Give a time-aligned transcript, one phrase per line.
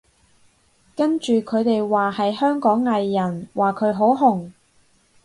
[0.95, 4.49] 跟住佢哋話係香港藝人，話佢好紅